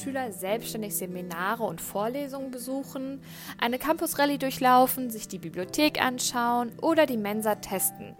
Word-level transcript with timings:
Schüler 0.00 0.32
selbstständig 0.32 0.96
Seminare 0.96 1.62
und 1.62 1.80
Vorlesungen 1.80 2.50
besuchen, 2.50 3.20
eine 3.58 3.78
Campus-Rallye 3.78 4.38
durchlaufen, 4.38 5.10
sich 5.10 5.28
die 5.28 5.38
Bibliothek 5.38 6.02
anschauen 6.02 6.72
oder 6.80 7.04
die 7.06 7.18
Mensa 7.18 7.56
testen. 7.56 8.16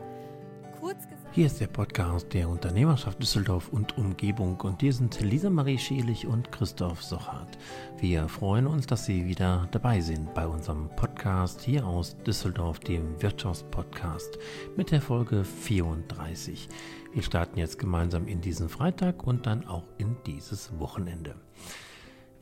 Hier 1.33 1.47
ist 1.47 1.61
der 1.61 1.69
Podcast 1.69 2.33
der 2.33 2.49
Unternehmerschaft 2.49 3.21
Düsseldorf 3.23 3.69
und 3.69 3.97
Umgebung 3.99 4.59
und 4.61 4.81
hier 4.81 4.93
sind 4.93 5.21
Lisa 5.21 5.49
Marie 5.49 5.79
Schelig 5.79 6.27
und 6.27 6.51
Christoph 6.51 7.03
Sochart. 7.03 7.59
Wir 7.99 8.29
freuen 8.29 8.67
uns, 8.67 8.87
dass 8.87 9.05
Sie 9.05 9.27
wieder 9.27 9.69
dabei 9.71 10.01
sind 10.01 10.35
bei 10.35 10.47
unserem 10.47 10.89
Podcast 10.97 11.61
hier 11.61 11.87
aus 11.87 12.17
Düsseldorf, 12.25 12.81
dem 12.81 13.21
Wirtschaftspodcast 13.23 14.39
mit 14.77 14.91
der 14.91 15.01
Folge 15.01 15.45
34. 15.45 16.69
Wir 17.13 17.23
starten 17.23 17.59
jetzt 17.59 17.79
gemeinsam 17.79 18.27
in 18.27 18.41
diesen 18.41 18.69
Freitag 18.69 19.25
und 19.25 19.47
dann 19.47 19.67
auch 19.67 19.85
in 19.99 20.17
dieses 20.27 20.79
Wochenende. 20.79 21.37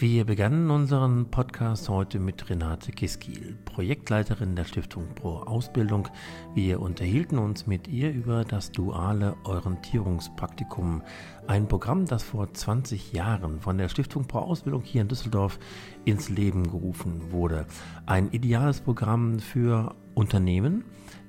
Wir 0.00 0.24
begannen 0.24 0.70
unseren 0.70 1.28
Podcast 1.28 1.88
heute 1.88 2.20
mit 2.20 2.48
Renate 2.48 2.92
Kiskil, 2.92 3.58
Projektleiterin 3.64 4.54
der 4.54 4.62
Stiftung 4.62 5.12
Pro 5.16 5.38
Ausbildung. 5.38 6.06
Wir 6.54 6.80
unterhielten 6.80 7.36
uns 7.36 7.66
mit 7.66 7.88
ihr 7.88 8.12
über 8.12 8.44
das 8.44 8.70
duale 8.70 9.34
Orientierungspraktikum, 9.42 11.02
ein 11.48 11.66
Programm, 11.66 12.06
das 12.06 12.22
vor 12.22 12.54
20 12.54 13.12
Jahren 13.12 13.58
von 13.58 13.76
der 13.76 13.88
Stiftung 13.88 14.28
Pro 14.28 14.38
Ausbildung 14.38 14.82
hier 14.84 15.02
in 15.02 15.08
Düsseldorf 15.08 15.58
ins 16.04 16.28
Leben 16.28 16.70
gerufen 16.70 17.32
wurde. 17.32 17.66
Ein 18.06 18.30
ideales 18.30 18.80
Programm 18.80 19.40
für 19.40 19.96
Unternehmen, 20.14 20.84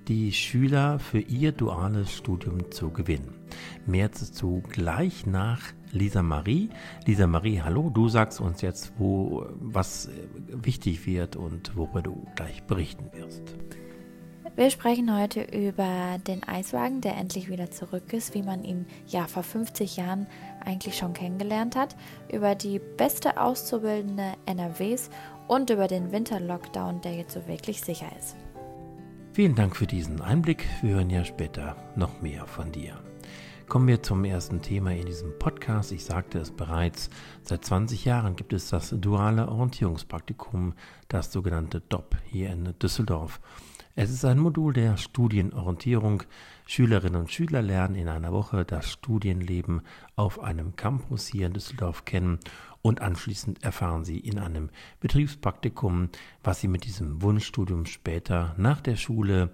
die 0.08 0.32
Schüler 0.32 1.00
für 1.00 1.22
ihr 1.22 1.54
duales 1.54 2.16
Studium 2.16 2.70
zu 2.70 2.92
gewinnen. 2.92 3.34
Mehr 3.88 4.10
dazu 4.10 4.62
gleich 4.70 5.26
nach 5.26 5.62
Lisa 5.92 6.22
Marie. 6.22 6.70
Lisa 7.06 7.28
Marie, 7.28 7.62
hallo, 7.62 7.90
du 7.90 8.10
sagst 8.10 8.40
uns 8.42 8.62
jetzt, 8.62 8.94
wo 8.98 9.46
was 9.60 10.10
wichtig 10.48 11.06
wird 11.06 11.36
und 11.36 11.76
worüber 11.76 12.02
du 12.02 12.26
gleich 12.36 12.64
berichten 12.64 13.10
wirst. 13.14 13.56
Wir 14.56 14.70
sprechen 14.72 15.18
heute 15.18 15.44
über 15.44 16.18
den 16.28 16.44
Eiswagen, 16.44 17.02
der 17.02 17.16
endlich 17.16 17.50
wieder 17.50 17.72
zurück 17.72 18.12
ist, 18.12 18.34
wie 18.34 18.42
man 18.42 18.64
ihn 18.64 18.86
ja 19.08 19.26
vor 19.26 19.44
50 19.44 19.96
Jahren 19.96 20.28
eigentlich 20.66 20.98
schon 20.98 21.14
kennengelernt 21.14 21.76
hat, 21.76 21.96
über 22.32 22.56
die 22.56 22.80
beste 22.98 23.40
Auszubildende 23.40 24.34
NRWs 24.48 25.12
und 25.48 25.70
über 25.70 25.88
den 25.88 26.12
Winterlockdown, 26.12 27.00
der 27.02 27.14
jetzt 27.14 27.34
so 27.34 27.48
wirklich 27.48 27.82
sicher 27.82 28.10
ist. 28.20 28.36
Vielen 29.32 29.56
Dank 29.56 29.76
für 29.78 29.88
diesen 29.88 30.20
Einblick. 30.22 30.66
Wir 30.82 30.96
hören 30.96 31.10
ja 31.10 31.24
später 31.24 31.78
noch 31.96 32.22
mehr 32.22 32.46
von 32.46 32.72
dir. 32.72 32.98
Kommen 33.70 33.88
wir 33.88 34.02
zum 34.02 34.26
ersten 34.26 34.64
Thema 34.64 34.96
in 34.96 35.06
diesem 35.06 35.38
Podcast. 35.38 35.92
Ich 35.92 36.04
sagte 36.04 36.40
es 36.40 36.50
bereits, 36.50 37.12
seit 37.44 37.64
20 37.64 38.04
Jahren 38.04 38.36
gibt 38.36 38.52
es 38.52 38.70
das 38.70 38.90
duale 38.98 39.48
Orientierungspraktikum, 39.48 40.74
das 41.08 41.32
sogenannte 41.32 41.80
DOP 41.80 42.18
hier 42.26 42.50
in 42.50 42.74
Düsseldorf. 42.82 43.40
Es 43.96 44.10
ist 44.10 44.26
ein 44.26 44.40
Modul 44.40 44.74
der 44.74 44.98
Studienorientierung. 44.98 46.24
Schülerinnen 46.66 47.22
und 47.22 47.32
Schüler 47.32 47.62
lernen 47.62 47.94
in 47.94 48.08
einer 48.08 48.34
Woche 48.34 48.66
das 48.66 48.90
Studienleben 48.90 49.84
auf 50.16 50.40
einem 50.40 50.76
Campus 50.76 51.28
hier 51.28 51.46
in 51.46 51.54
Düsseldorf 51.54 52.06
kennen 52.06 52.40
und 52.82 53.02
anschließend 53.02 53.64
erfahren 53.64 54.04
sie 54.04 54.18
in 54.18 54.40
einem 54.40 54.72
Betriebspraktikum, 55.00 56.10
was 56.44 56.60
sie 56.60 56.68
mit 56.68 56.86
diesem 56.86 57.22
Wunschstudium 57.22 57.86
später 57.86 58.56
nach 58.58 58.82
der 58.82 58.96
Schule 58.96 59.52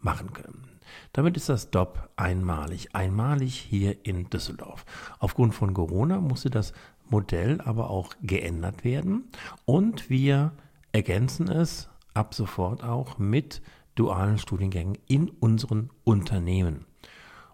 machen 0.00 0.32
können. 0.32 0.75
Damit 1.12 1.36
ist 1.36 1.48
das 1.48 1.70
DOP 1.70 2.08
einmalig, 2.16 2.94
einmalig 2.94 3.54
hier 3.54 4.04
in 4.04 4.28
Düsseldorf. 4.30 4.84
Aufgrund 5.18 5.54
von 5.54 5.74
Corona 5.74 6.20
musste 6.20 6.50
das 6.50 6.72
Modell 7.08 7.60
aber 7.60 7.90
auch 7.90 8.14
geändert 8.22 8.84
werden 8.84 9.30
und 9.64 10.10
wir 10.10 10.52
ergänzen 10.92 11.48
es 11.48 11.88
ab 12.14 12.34
sofort 12.34 12.82
auch 12.82 13.18
mit 13.18 13.62
dualen 13.94 14.38
Studiengängen 14.38 14.98
in 15.06 15.28
unseren 15.28 15.90
Unternehmen. 16.04 16.86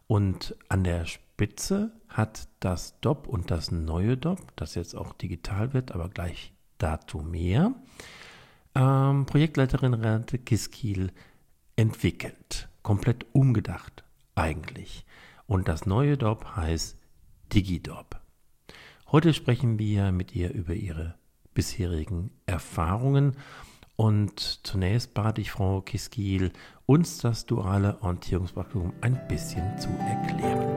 Und 0.07 0.57
an 0.69 0.85
der 0.85 1.07
Spitze 1.07 1.93
hat 2.09 2.49
das 2.61 3.01
DOP 3.01 3.27
und 3.27 3.51
das 3.51 3.71
neue 3.71 4.17
DOP, 4.17 4.41
das 4.57 4.75
jetzt 4.75 4.95
auch 4.95 5.13
digital 5.15 5.73
wird, 5.73 5.93
aber 5.93 6.09
gleich 6.09 6.53
dazu 6.79 7.19
mehr, 7.19 7.75
ähm, 8.75 9.27
Projektleiterin 9.27 9.95
Renate 9.95 10.39
Kiskiel 10.39 11.13
entwickelt 11.77 12.69
komplett 12.83 13.27
umgedacht 13.33 14.05
eigentlich. 14.35 15.05
Und 15.47 15.69
das 15.69 15.87
neue 15.87 16.17
DOP 16.17 16.57
heißt 16.57 16.99
DigiDOP. 17.53 18.21
Heute 19.11 19.35
sprechen 19.35 19.79
wir 19.79 20.11
mit 20.13 20.35
ihr 20.35 20.53
über 20.53 20.75
ihre 20.75 21.17
bisherigen 21.55 22.31
Erfahrungen 22.47 23.37
und 23.97 24.41
zunächst 24.67 25.13
bat 25.13 25.39
ich 25.39 25.51
Frau 25.51 25.83
Kiskiel, 25.83 26.53
uns 26.87 27.19
das 27.19 27.45
duale 27.45 28.01
Orientierungspraktikum 28.01 28.95
ein 29.03 29.21
bisschen 29.29 29.79
zu 29.79 29.89
erklären. 29.91 30.72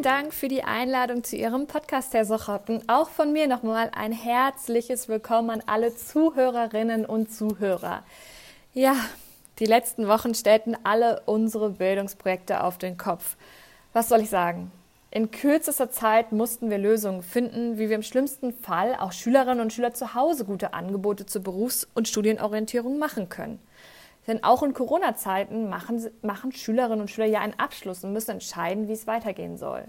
Vielen 0.00 0.14
Dank 0.14 0.32
für 0.32 0.48
die 0.48 0.64
Einladung 0.64 1.24
zu 1.24 1.36
Ihrem 1.36 1.66
Podcast, 1.66 2.14
Herr 2.14 2.24
Sochotten. 2.24 2.80
Auch 2.88 3.10
von 3.10 3.34
mir 3.34 3.46
nochmal 3.46 3.90
ein 3.94 4.12
herzliches 4.12 5.10
Willkommen 5.10 5.50
an 5.50 5.62
alle 5.66 5.94
Zuhörerinnen 5.94 7.04
und 7.04 7.30
Zuhörer. 7.30 8.02
Ja, 8.72 8.96
die 9.58 9.66
letzten 9.66 10.08
Wochen 10.08 10.34
stellten 10.34 10.74
alle 10.84 11.20
unsere 11.26 11.68
Bildungsprojekte 11.68 12.64
auf 12.64 12.78
den 12.78 12.96
Kopf. 12.96 13.36
Was 13.92 14.08
soll 14.08 14.22
ich 14.22 14.30
sagen? 14.30 14.72
In 15.10 15.30
kürzester 15.30 15.90
Zeit 15.90 16.32
mussten 16.32 16.70
wir 16.70 16.78
Lösungen 16.78 17.22
finden, 17.22 17.76
wie 17.76 17.90
wir 17.90 17.96
im 17.96 18.02
schlimmsten 18.02 18.54
Fall 18.54 18.96
auch 18.98 19.12
Schülerinnen 19.12 19.60
und 19.60 19.70
Schüler 19.70 19.92
zu 19.92 20.14
Hause 20.14 20.46
gute 20.46 20.72
Angebote 20.72 21.26
zur 21.26 21.42
Berufs- 21.42 21.86
und 21.92 22.08
Studienorientierung 22.08 22.98
machen 22.98 23.28
können. 23.28 23.58
Denn 24.26 24.44
auch 24.44 24.62
in 24.62 24.74
Corona-Zeiten 24.74 25.68
machen, 25.68 26.06
machen 26.22 26.52
Schülerinnen 26.52 27.00
und 27.00 27.10
Schüler 27.10 27.26
ja 27.26 27.40
einen 27.40 27.58
Abschluss 27.58 28.04
und 28.04 28.12
müssen 28.12 28.32
entscheiden, 28.32 28.88
wie 28.88 28.92
es 28.92 29.06
weitergehen 29.06 29.56
soll. 29.56 29.84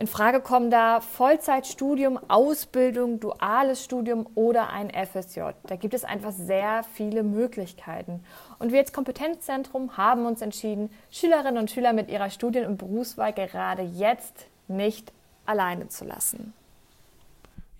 In 0.00 0.06
Frage 0.06 0.40
kommen 0.40 0.70
da 0.70 1.00
Vollzeitstudium, 1.00 2.20
Ausbildung, 2.28 3.18
duales 3.18 3.82
Studium 3.82 4.28
oder 4.36 4.70
ein 4.70 4.90
FSJ. 4.90 5.40
Da 5.64 5.74
gibt 5.74 5.92
es 5.92 6.04
einfach 6.04 6.30
sehr 6.30 6.84
viele 6.94 7.24
Möglichkeiten. 7.24 8.22
Und 8.60 8.70
wir 8.70 8.78
als 8.78 8.92
Kompetenzzentrum 8.92 9.96
haben 9.96 10.24
uns 10.24 10.40
entschieden, 10.40 10.90
Schülerinnen 11.10 11.58
und 11.58 11.72
Schüler 11.72 11.92
mit 11.92 12.10
ihrer 12.10 12.30
Studien- 12.30 12.66
und 12.66 12.78
Berufswahl 12.78 13.32
gerade 13.32 13.82
jetzt 13.82 14.46
nicht 14.68 15.12
alleine 15.46 15.88
zu 15.88 16.04
lassen. 16.04 16.52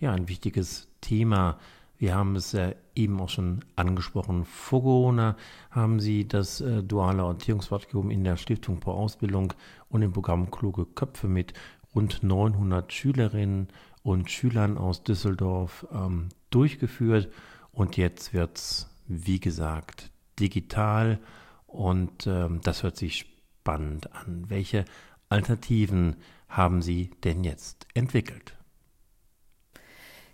Ja, 0.00 0.10
ein 0.10 0.26
wichtiges 0.26 0.88
Thema 1.00 1.56
wir 1.98 2.14
haben 2.14 2.36
es 2.36 2.52
ja 2.52 2.72
eben 2.94 3.20
auch 3.20 3.28
schon 3.28 3.64
angesprochen. 3.74 4.44
Vor 4.44 4.82
Corona 4.82 5.36
haben 5.70 5.98
Sie 5.98 6.26
das 6.26 6.60
äh, 6.60 6.82
duale 6.82 7.24
Orientierungspraktikum 7.24 8.10
in 8.10 8.22
der 8.22 8.36
Stiftung 8.36 8.78
pro 8.78 8.92
Ausbildung 8.92 9.52
und 9.88 10.02
im 10.02 10.12
Programm 10.12 10.50
Kluge 10.50 10.86
Köpfe 10.86 11.26
mit 11.26 11.54
rund 11.94 12.22
900 12.22 12.92
Schülerinnen 12.92 13.68
und 14.02 14.30
Schülern 14.30 14.78
aus 14.78 15.02
Düsseldorf 15.02 15.86
ähm, 15.92 16.28
durchgeführt. 16.50 17.32
Und 17.72 17.96
jetzt 17.96 18.32
wird 18.32 18.56
es, 18.56 18.88
wie 19.08 19.40
gesagt, 19.40 20.10
digital. 20.38 21.18
Und 21.66 22.26
ähm, 22.28 22.60
das 22.62 22.84
hört 22.84 22.96
sich 22.96 23.18
spannend 23.18 24.14
an. 24.14 24.44
Welche 24.48 24.84
Alternativen 25.28 26.16
haben 26.48 26.80
Sie 26.80 27.10
denn 27.24 27.42
jetzt 27.42 27.86
entwickelt? 27.94 28.56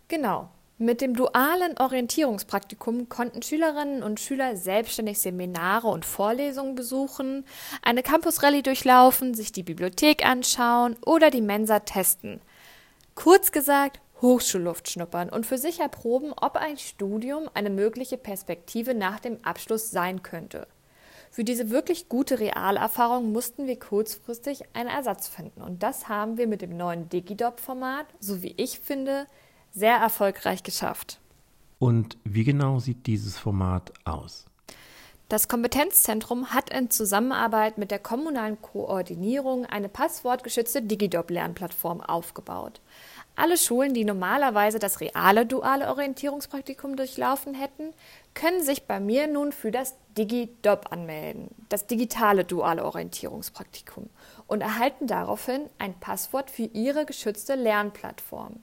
Genau. 0.08 0.50
Mit 0.78 1.00
dem 1.00 1.14
dualen 1.14 1.78
Orientierungspraktikum 1.78 3.08
konnten 3.08 3.42
Schülerinnen 3.42 4.02
und 4.02 4.18
Schüler 4.18 4.56
selbstständig 4.56 5.20
Seminare 5.20 5.86
und 5.86 6.04
Vorlesungen 6.04 6.74
besuchen, 6.74 7.44
eine 7.82 8.02
Campus-Rallye 8.02 8.62
durchlaufen, 8.62 9.34
sich 9.34 9.52
die 9.52 9.62
Bibliothek 9.62 10.26
anschauen 10.26 10.96
oder 11.06 11.30
die 11.30 11.42
Mensa 11.42 11.78
testen. 11.78 12.40
Kurz 13.14 13.52
gesagt, 13.52 14.00
Hochschulluft 14.20 14.90
schnuppern 14.90 15.28
und 15.28 15.46
für 15.46 15.58
sich 15.58 15.78
erproben, 15.78 16.32
ob 16.32 16.56
ein 16.56 16.76
Studium 16.76 17.48
eine 17.54 17.70
mögliche 17.70 18.16
Perspektive 18.18 18.94
nach 18.94 19.20
dem 19.20 19.38
Abschluss 19.44 19.92
sein 19.92 20.24
könnte. 20.24 20.66
Für 21.30 21.44
diese 21.44 21.70
wirklich 21.70 22.08
gute 22.08 22.40
Realerfahrung 22.40 23.30
mussten 23.30 23.68
wir 23.68 23.78
kurzfristig 23.78 24.64
einen 24.72 24.88
Ersatz 24.88 25.28
finden 25.28 25.62
und 25.62 25.84
das 25.84 26.08
haben 26.08 26.36
wir 26.36 26.48
mit 26.48 26.62
dem 26.62 26.76
neuen 26.76 27.08
DigiDoc-Format, 27.10 28.06
so 28.18 28.42
wie 28.42 28.54
ich 28.56 28.80
finde, 28.80 29.26
sehr 29.74 29.96
erfolgreich 29.96 30.62
geschafft. 30.62 31.20
Und 31.78 32.16
wie 32.24 32.44
genau 32.44 32.78
sieht 32.78 33.06
dieses 33.06 33.36
Format 33.36 33.92
aus? 34.04 34.46
Das 35.28 35.48
Kompetenzzentrum 35.48 36.52
hat 36.52 36.70
in 36.70 36.90
Zusammenarbeit 36.90 37.78
mit 37.78 37.90
der 37.90 37.98
kommunalen 37.98 38.60
Koordinierung 38.60 39.64
eine 39.66 39.88
passwortgeschützte 39.88 40.82
Digidop-Lernplattform 40.82 42.00
aufgebaut. 42.02 42.80
Alle 43.34 43.56
Schulen, 43.56 43.94
die 43.94 44.04
normalerweise 44.04 44.78
das 44.78 45.00
reale 45.00 45.44
duale 45.44 45.88
Orientierungspraktikum 45.88 46.94
durchlaufen 46.94 47.54
hätten, 47.54 47.94
können 48.34 48.62
sich 48.62 48.84
bei 48.84 49.00
mir 49.00 49.26
nun 49.26 49.50
für 49.50 49.72
das 49.72 49.96
DigiDob 50.16 50.92
anmelden, 50.92 51.48
das 51.68 51.86
digitale 51.86 52.44
duale 52.44 52.84
Orientierungspraktikum, 52.84 54.10
und 54.46 54.60
erhalten 54.60 55.06
daraufhin 55.06 55.62
ein 55.78 55.98
Passwort 55.98 56.50
für 56.50 56.64
ihre 56.64 57.06
geschützte 57.06 57.56
Lernplattform. 57.56 58.60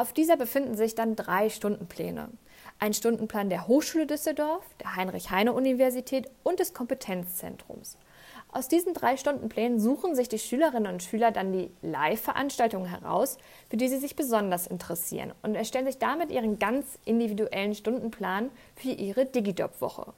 Auf 0.00 0.14
dieser 0.14 0.38
befinden 0.38 0.78
sich 0.78 0.94
dann 0.94 1.14
drei 1.14 1.50
Stundenpläne. 1.50 2.30
Ein 2.78 2.94
Stundenplan 2.94 3.50
der 3.50 3.68
Hochschule 3.68 4.06
Düsseldorf, 4.06 4.64
der 4.80 4.96
Heinrich-Heine-Universität 4.96 6.30
und 6.42 6.58
des 6.58 6.72
Kompetenzzentrums. 6.72 7.98
Aus 8.50 8.68
diesen 8.68 8.94
drei 8.94 9.18
Stundenplänen 9.18 9.78
suchen 9.78 10.14
sich 10.14 10.30
die 10.30 10.38
Schülerinnen 10.38 10.90
und 10.90 11.02
Schüler 11.02 11.32
dann 11.32 11.52
die 11.52 11.70
Live-Veranstaltungen 11.82 12.86
heraus, 12.86 13.36
für 13.68 13.76
die 13.76 13.88
sie 13.88 13.98
sich 13.98 14.16
besonders 14.16 14.66
interessieren 14.66 15.34
und 15.42 15.54
erstellen 15.54 15.84
sich 15.84 15.98
damit 15.98 16.30
ihren 16.30 16.58
ganz 16.58 16.98
individuellen 17.04 17.74
Stundenplan 17.74 18.48
für 18.76 18.92
ihre 18.92 19.26
Digidoc-Woche. 19.26 20.14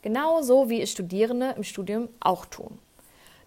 Genauso 0.00 0.70
wie 0.70 0.80
es 0.80 0.90
Studierende 0.90 1.52
im 1.58 1.62
Studium 1.62 2.08
auch 2.20 2.46
tun. 2.46 2.78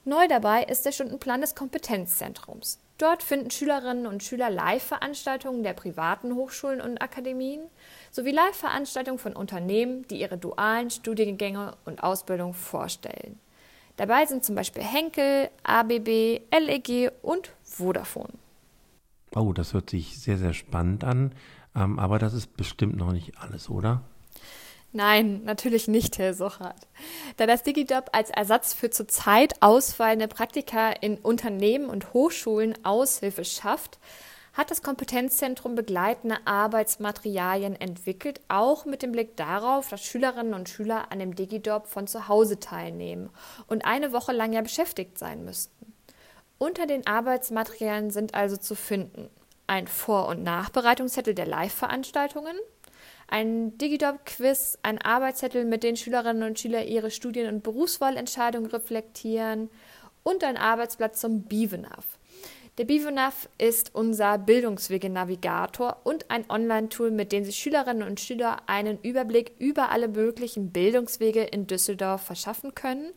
Neu 0.06 0.28
dabei 0.28 0.66
ist 0.66 0.86
der 0.86 0.92
Stundenplan 0.92 1.42
des 1.42 1.56
Kompetenzzentrums. 1.56 2.78
Dort 3.00 3.24
finden 3.24 3.50
Schülerinnen 3.50 4.06
und 4.08 4.24
Schüler 4.24 4.50
Live-Veranstaltungen 4.50 5.64
der 5.64 5.72
privaten 5.72 6.36
Hochschulen 6.36 6.82
und 6.82 7.02
Akademien 7.02 7.62
sowie 8.12 8.32
Live-Veranstaltungen 8.32 9.20
von 9.20 9.38
Unternehmen, 9.38 10.06
die 10.10 10.20
ihre 10.20 10.38
dualen 10.38 10.90
Studiengänge 10.90 11.78
und 11.86 12.04
Ausbildung 12.04 12.54
vorstellen. 12.54 13.40
Dabei 13.96 14.26
sind 14.26 14.44
zum 14.44 14.56
Beispiel 14.56 14.84
Henkel, 14.84 15.50
ABB, 15.64 16.42
LEG 16.52 17.12
und 17.22 17.54
Vodafone. 17.64 18.34
Oh, 19.34 19.54
das 19.54 19.74
hört 19.74 19.90
sich 19.90 20.20
sehr, 20.20 20.38
sehr 20.38 20.54
spannend 20.54 21.06
an. 21.06 21.32
Ähm, 21.76 22.00
aber 22.00 22.20
das 22.20 22.34
ist 22.34 22.58
bestimmt 22.58 22.98
noch 22.98 23.14
nicht 23.14 23.38
alles, 23.38 23.70
oder? 23.70 24.02
Nein, 24.92 25.44
natürlich 25.44 25.88
nicht, 25.88 26.18
Herr 26.18 26.34
Sochert. 26.34 26.88
Da 27.38 27.46
das 27.46 27.62
Digijob 27.62 28.10
als 28.12 28.32
Ersatz 28.32 28.74
für 28.74 28.90
zurzeit 28.90 29.62
ausfallende 29.62 30.28
Praktika 30.28 30.90
in 30.90 31.18
Unternehmen 31.18 31.90
und 31.90 32.14
Hochschulen 32.14 32.74
Aushilfe 32.84 33.46
schafft, 33.46 34.00
hat 34.54 34.72
das 34.72 34.82
Kompetenzzentrum 34.82 35.76
begleitende 35.76 36.38
Arbeitsmaterialien 36.46 37.76
entwickelt, 37.76 38.42
auch 38.48 38.86
mit 38.86 39.04
dem 39.04 39.12
Blick 39.12 39.38
darauf, 39.38 39.90
dass 39.90 40.04
Schülerinnen 40.04 40.56
und 40.56 40.70
Schüler 40.70 41.12
an 41.12 41.20
dem 41.20 41.36
Digidob 41.36 41.86
von 41.86 42.08
zu 42.08 42.28
Hause 42.28 42.60
teilnehmen 42.60 43.30
und 43.68 43.86
eine 43.86 44.12
Woche 44.12 44.32
lang 44.32 44.54
ja 44.54 44.62
beschäftigt 44.62 45.20
sein 45.20 45.46
müssten. 45.46 45.94
Unter 46.58 46.88
den 46.88 47.06
Arbeitsmaterialien 47.06 48.10
sind 48.10 48.34
also 48.34 48.58
zu 48.58 48.74
finden 48.76 49.30
ein 49.70 49.88
Vor- 49.88 50.28
und 50.28 50.42
Nachbereitungszettel 50.42 51.36
der 51.36 51.46
Live-Veranstaltungen, 51.46 52.58
ein 53.30 53.78
Digidob-Quiz, 53.78 54.80
ein 54.84 55.00
Arbeitszettel, 55.00 55.66
mit 55.66 55.84
dem 55.84 55.96
Schülerinnen 55.96 56.44
und 56.44 56.60
Schüler 56.60 56.84
ihre 56.86 57.12
Studien- 57.12 57.54
und 57.54 57.64
Berufswahlentscheidungen 57.64 58.70
reflektieren 58.70 59.70
und 60.24 60.44
ein 60.44 60.58
Arbeitsblatt 60.58 61.16
zum 61.16 61.44
BIVENAV. 61.44 62.19
Der 62.80 62.86
Bivonav 62.86 63.50
ist 63.58 63.94
unser 63.94 64.38
Bildungswege-Navigator 64.38 65.98
und 66.06 66.32
ein 66.32 66.50
Online-Tool, 66.50 67.12
mit 67.12 67.34
dem 67.34 67.44
sich 67.44 67.58
Schülerinnen 67.58 68.08
und 68.08 68.22
Schüler 68.22 68.62
einen 68.68 68.98
Überblick 69.02 69.52
über 69.60 69.90
alle 69.90 70.08
möglichen 70.08 70.72
Bildungswege 70.72 71.44
in 71.44 71.68
Düsseldorf 71.68 72.22
verschaffen 72.22 72.76
können 72.76 73.12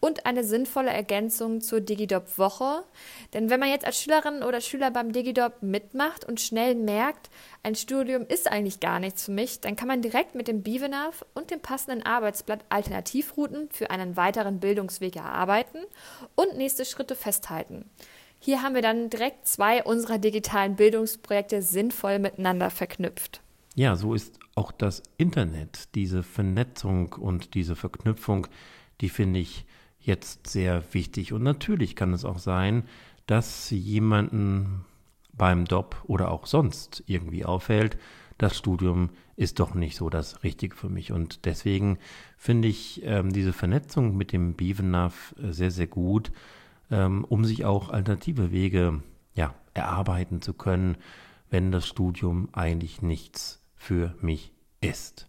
und 0.00 0.24
eine 0.24 0.44
sinnvolle 0.44 0.92
Ergänzung 0.92 1.60
zur 1.60 1.82
Digidop-Woche. 1.82 2.84
Denn 3.34 3.50
wenn 3.50 3.60
man 3.60 3.68
jetzt 3.68 3.84
als 3.84 4.00
Schülerin 4.00 4.42
oder 4.42 4.62
Schüler 4.62 4.90
beim 4.90 5.12
Digidop 5.12 5.60
mitmacht 5.60 6.24
und 6.24 6.40
schnell 6.40 6.74
merkt, 6.74 7.28
ein 7.62 7.74
Studium 7.74 8.24
ist 8.26 8.50
eigentlich 8.50 8.80
gar 8.80 8.98
nichts 8.98 9.26
für 9.26 9.32
mich, 9.32 9.60
dann 9.60 9.76
kann 9.76 9.88
man 9.88 10.00
direkt 10.00 10.34
mit 10.34 10.48
dem 10.48 10.62
Bivenav 10.62 11.26
und 11.34 11.50
dem 11.50 11.60
passenden 11.60 12.02
Arbeitsblatt 12.02 12.64
Alternativrouten 12.70 13.68
für 13.72 13.90
einen 13.90 14.16
weiteren 14.16 14.58
Bildungsweg 14.58 15.16
erarbeiten 15.16 15.80
und 16.34 16.56
nächste 16.56 16.86
Schritte 16.86 17.14
festhalten. 17.14 17.90
Hier 18.44 18.60
haben 18.60 18.74
wir 18.74 18.82
dann 18.82 19.08
direkt 19.08 19.46
zwei 19.46 19.84
unserer 19.84 20.18
digitalen 20.18 20.74
Bildungsprojekte 20.74 21.62
sinnvoll 21.62 22.18
miteinander 22.18 22.70
verknüpft. 22.70 23.40
Ja, 23.76 23.94
so 23.94 24.14
ist 24.14 24.36
auch 24.56 24.72
das 24.72 25.04
Internet, 25.16 25.94
diese 25.94 26.24
Vernetzung 26.24 27.12
und 27.12 27.54
diese 27.54 27.76
Verknüpfung, 27.76 28.48
die 29.00 29.10
finde 29.10 29.38
ich 29.38 29.64
jetzt 30.00 30.48
sehr 30.48 30.82
wichtig. 30.92 31.32
Und 31.32 31.44
natürlich 31.44 31.94
kann 31.94 32.12
es 32.12 32.24
auch 32.24 32.40
sein, 32.40 32.82
dass 33.28 33.70
jemanden 33.70 34.86
beim 35.32 35.64
Job 35.64 36.02
oder 36.08 36.32
auch 36.32 36.46
sonst 36.46 37.04
irgendwie 37.06 37.44
auffällt, 37.44 37.96
das 38.38 38.58
Studium 38.58 39.10
ist 39.36 39.60
doch 39.60 39.74
nicht 39.74 39.96
so 39.96 40.10
das 40.10 40.42
Richtige 40.42 40.74
für 40.74 40.88
mich. 40.88 41.12
Und 41.12 41.44
deswegen 41.44 41.96
finde 42.36 42.66
ich 42.66 43.02
ähm, 43.04 43.32
diese 43.32 43.52
Vernetzung 43.52 44.16
mit 44.16 44.32
dem 44.32 44.54
BIVENAV 44.54 45.36
äh, 45.40 45.52
sehr, 45.52 45.70
sehr 45.70 45.86
gut 45.86 46.32
ähm, 46.92 47.24
um 47.24 47.44
sich 47.44 47.64
auch 47.64 47.88
alternative 47.88 48.52
Wege 48.52 49.02
ja, 49.34 49.54
erarbeiten 49.74 50.40
zu 50.42 50.54
können, 50.54 50.96
wenn 51.50 51.72
das 51.72 51.88
Studium 51.88 52.48
eigentlich 52.52 53.02
nichts 53.02 53.62
für 53.74 54.14
mich 54.20 54.52
ist. 54.80 55.28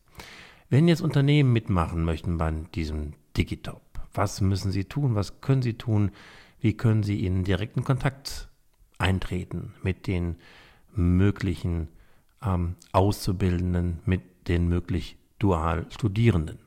Wenn 0.69 0.87
jetzt 0.87 1.01
Unternehmen 1.01 1.51
mitmachen 1.53 2.03
möchten 2.03 2.37
bei 2.37 2.51
diesem 2.75 3.13
Digitop, 3.35 3.81
was 4.13 4.41
müssen 4.41 4.71
sie 4.71 4.85
tun? 4.85 5.15
Was 5.15 5.41
können 5.41 5.61
sie 5.61 5.73
tun? 5.73 6.11
Wie 6.59 6.77
können 6.77 7.03
sie 7.03 7.25
in 7.25 7.43
direkten 7.43 7.83
Kontakt 7.83 8.49
eintreten 8.97 9.73
mit 9.81 10.07
den 10.07 10.35
möglichen 10.95 11.89
ähm, 12.43 12.75
Auszubildenden, 12.91 13.99
mit 14.05 14.47
den 14.47 14.67
möglich 14.67 15.17
dual 15.39 15.85
Studierenden? 15.89 16.59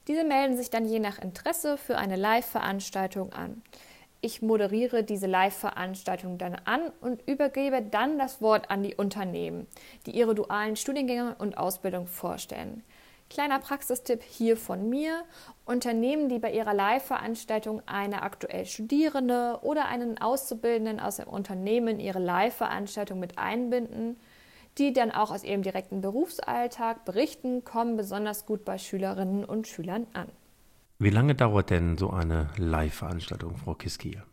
Diese 0.08 0.24
melden 0.24 0.56
sich 0.56 0.70
dann 0.70 0.86
je 0.86 0.98
nach 0.98 1.18
Interesse 1.18 1.76
für 1.76 1.98
eine 1.98 2.16
Live-Veranstaltung 2.16 3.34
an. 3.34 3.60
Ich 4.22 4.40
moderiere 4.40 5.04
diese 5.04 5.26
Live-Veranstaltung 5.26 6.38
dann 6.38 6.54
an 6.64 6.80
und 7.02 7.20
übergebe 7.28 7.82
dann 7.82 8.18
das 8.18 8.40
Wort 8.40 8.70
an 8.70 8.82
die 8.82 8.94
Unternehmen, 8.94 9.66
die 10.06 10.12
ihre 10.12 10.34
dualen 10.34 10.74
Studiengänge 10.74 11.36
und 11.38 11.58
Ausbildung 11.58 12.06
vorstellen. 12.06 12.82
Kleiner 13.30 13.58
Praxistipp 13.58 14.22
hier 14.22 14.56
von 14.56 14.88
mir. 14.88 15.22
Unternehmen, 15.66 16.28
die 16.28 16.38
bei 16.38 16.52
ihrer 16.52 16.72
Live-Veranstaltung 16.72 17.82
eine 17.86 18.22
aktuell 18.22 18.64
Studierende 18.64 19.58
oder 19.62 19.86
einen 19.86 20.18
Auszubildenden 20.18 20.98
aus 20.98 21.16
dem 21.16 21.28
Unternehmen 21.28 22.00
ihre 22.00 22.20
Live-Veranstaltung 22.20 23.20
mit 23.20 23.36
einbinden, 23.36 24.16
die 24.78 24.92
dann 24.92 25.10
auch 25.10 25.30
aus 25.30 25.44
ihrem 25.44 25.62
direkten 25.62 26.00
Berufsalltag 26.00 27.04
berichten, 27.04 27.64
kommen 27.64 27.96
besonders 27.96 28.46
gut 28.46 28.64
bei 28.64 28.78
Schülerinnen 28.78 29.44
und 29.44 29.66
Schülern 29.66 30.06
an. 30.14 30.28
Wie 30.98 31.10
lange 31.10 31.34
dauert 31.34 31.70
denn 31.70 31.98
so 31.98 32.10
eine 32.10 32.48
Live-Veranstaltung, 32.56 33.56
Frau 33.56 33.74
Kiskier? 33.74 34.24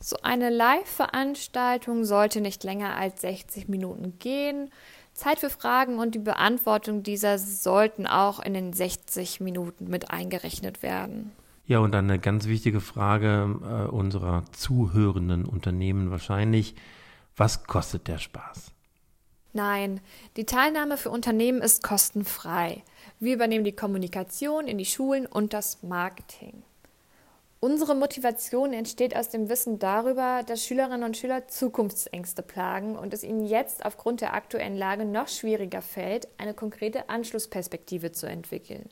So 0.00 0.16
eine 0.22 0.50
Live-Veranstaltung 0.50 2.04
sollte 2.04 2.40
nicht 2.40 2.62
länger 2.62 2.94
als 2.94 3.22
60 3.22 3.68
Minuten 3.68 4.18
gehen. 4.18 4.70
Zeit 5.14 5.38
für 5.38 5.50
Fragen 5.50 5.98
und 5.98 6.14
die 6.14 6.20
Beantwortung 6.20 7.02
dieser 7.02 7.38
sollten 7.38 8.06
auch 8.06 8.40
in 8.40 8.52
den 8.52 8.72
60 8.72 9.40
Minuten 9.40 9.88
mit 9.88 10.10
eingerechnet 10.10 10.82
werden. 10.82 11.32
Ja, 11.66 11.78
und 11.78 11.94
eine 11.94 12.18
ganz 12.18 12.46
wichtige 12.46 12.80
Frage 12.80 13.58
äh, 13.62 13.90
unserer 13.90 14.42
zuhörenden 14.52 15.46
Unternehmen 15.46 16.10
wahrscheinlich, 16.10 16.74
was 17.36 17.64
kostet 17.64 18.06
der 18.06 18.18
Spaß? 18.18 18.70
Nein, 19.54 20.00
die 20.36 20.44
Teilnahme 20.44 20.96
für 20.96 21.10
Unternehmen 21.10 21.62
ist 21.62 21.82
kostenfrei. 21.82 22.82
Wir 23.20 23.34
übernehmen 23.34 23.64
die 23.64 23.76
Kommunikation 23.76 24.66
in 24.66 24.78
die 24.78 24.84
Schulen 24.84 25.26
und 25.26 25.52
das 25.52 25.82
Marketing. 25.82 26.64
Unsere 27.64 27.94
Motivation 27.94 28.74
entsteht 28.74 29.16
aus 29.16 29.30
dem 29.30 29.48
Wissen 29.48 29.78
darüber, 29.78 30.42
dass 30.46 30.62
Schülerinnen 30.62 31.02
und 31.02 31.16
Schüler 31.16 31.48
Zukunftsängste 31.48 32.42
plagen 32.42 32.94
und 32.94 33.14
es 33.14 33.24
ihnen 33.24 33.46
jetzt 33.46 33.86
aufgrund 33.86 34.20
der 34.20 34.34
aktuellen 34.34 34.76
Lage 34.76 35.06
noch 35.06 35.28
schwieriger 35.28 35.80
fällt, 35.80 36.28
eine 36.36 36.52
konkrete 36.52 37.08
Anschlussperspektive 37.08 38.12
zu 38.12 38.26
entwickeln. 38.26 38.90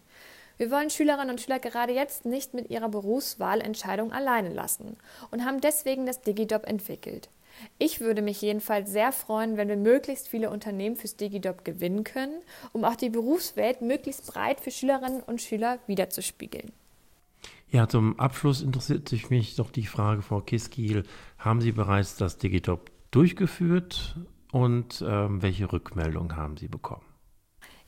Wir 0.57 0.71
wollen 0.71 0.89
Schülerinnen 0.89 1.29
und 1.29 1.43
Schüler 1.43 1.59
gerade 1.59 1.93
jetzt 1.93 2.25
nicht 2.25 2.55
mit 2.55 2.71
ihrer 2.71 2.89
Berufswahlentscheidung 2.89 4.11
alleine 4.11 4.55
lassen 4.55 4.97
und 5.31 5.45
haben 5.45 5.61
deswegen 5.61 6.07
das 6.07 6.23
DigiDoc 6.23 6.67
entwickelt. 6.67 7.29
Ich 7.77 8.01
würde 8.01 8.23
mich 8.23 8.41
jedenfalls 8.41 8.91
sehr 8.91 9.13
freuen, 9.13 9.59
wenn 9.59 9.69
wir 9.69 9.77
möglichst 9.77 10.29
viele 10.29 10.49
Unternehmen 10.49 10.97
fürs 10.97 11.17
DigiDoc 11.17 11.67
gewinnen 11.67 12.05
können, 12.05 12.41
um 12.73 12.87
auch 12.87 12.97
die 12.97 13.11
Berufswelt 13.11 13.83
möglichst 13.83 14.29
breit 14.29 14.63
für 14.63 14.71
Schülerinnen 14.71 15.23
und 15.23 15.43
Schüler 15.43 15.79
wiederzuspiegeln. 15.87 16.73
Ja, 17.73 17.89
zum 17.89 18.21
Abschluss 18.21 18.61
interessiert 18.61 19.09
sich 19.09 19.31
mich 19.31 19.57
doch 19.57 19.71
die 19.71 19.87
Frage, 19.87 20.21
Frau 20.21 20.43
Kiskiel, 20.43 21.05
haben 21.39 21.63
Sie 21.63 21.73
bereits 21.73 22.17
das 22.17 22.37
Digitop 22.37 22.91
durchgeführt 23.11 24.19
und 24.53 25.03
ähm, 25.09 25.41
welche 25.41 25.73
Rückmeldung 25.73 26.37
haben 26.37 26.59
Sie 26.59 26.69
bekommen? 26.69 27.07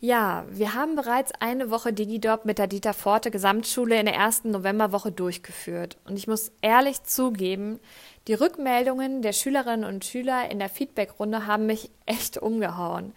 Ja, 0.00 0.46
wir 0.48 0.72
haben 0.72 0.96
bereits 0.96 1.32
eine 1.38 1.70
Woche 1.70 1.92
Digidop 1.92 2.46
mit 2.46 2.56
der 2.56 2.66
Dieter 2.66 2.94
Forte 2.94 3.30
Gesamtschule 3.30 4.00
in 4.00 4.06
der 4.06 4.14
ersten 4.14 4.52
Novemberwoche 4.52 5.12
durchgeführt. 5.12 5.98
Und 6.06 6.16
ich 6.16 6.26
muss 6.26 6.50
ehrlich 6.62 7.02
zugeben, 7.02 7.78
die 8.26 8.34
Rückmeldungen 8.34 9.20
der 9.20 9.34
Schülerinnen 9.34 9.84
und 9.84 10.06
Schüler 10.06 10.50
in 10.50 10.60
der 10.60 10.70
Feedbackrunde 10.70 11.46
haben 11.46 11.66
mich 11.66 11.90
echt 12.06 12.38
umgehauen. 12.38 13.12